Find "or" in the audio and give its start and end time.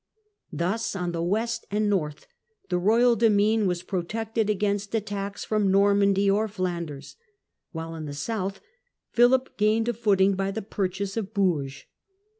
6.27-6.47